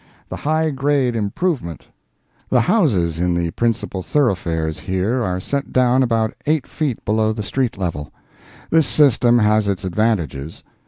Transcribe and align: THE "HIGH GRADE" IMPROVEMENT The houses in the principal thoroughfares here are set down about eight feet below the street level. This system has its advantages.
THE 0.29 0.37
"HIGH 0.37 0.71
GRADE" 0.71 1.15
IMPROVEMENT 1.15 1.85
The 2.49 2.61
houses 2.61 3.19
in 3.19 3.35
the 3.35 3.51
principal 3.51 4.01
thoroughfares 4.01 4.79
here 4.79 5.21
are 5.21 5.39
set 5.39 5.71
down 5.71 6.01
about 6.01 6.33
eight 6.47 6.65
feet 6.65 7.05
below 7.05 7.31
the 7.33 7.43
street 7.43 7.77
level. 7.77 8.11
This 8.71 8.87
system 8.87 9.37
has 9.37 9.67
its 9.67 9.85
advantages. 9.85 10.63